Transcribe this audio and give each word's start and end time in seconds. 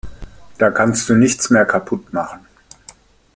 Da 0.57 0.71
kannst 0.71 1.09
du 1.09 1.15
nichts 1.15 1.51
mehr 1.51 1.63
kaputt 1.65 2.11
machen. 2.11 2.39